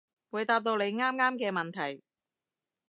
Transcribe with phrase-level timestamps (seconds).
[0.31, 2.01] 會答到你啱啱嘅問題